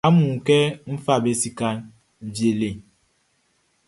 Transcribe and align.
Amun 0.07 0.23
a 0.31 0.31
wun 0.31 0.43
kɛ 0.47 0.57
n 0.91 0.95
fa 1.05 1.13
be 1.23 1.31
sikaʼn 1.41 1.77
wie 2.33 2.51
le? 2.59 2.69